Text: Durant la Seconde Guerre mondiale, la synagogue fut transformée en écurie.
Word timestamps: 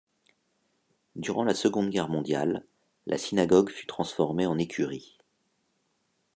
Durant 1.15 1.43
la 1.43 1.53
Seconde 1.53 1.91
Guerre 1.91 2.09
mondiale, 2.09 2.65
la 3.05 3.19
synagogue 3.19 3.69
fut 3.69 3.85
transformée 3.85 4.47
en 4.47 4.57
écurie. 4.57 5.15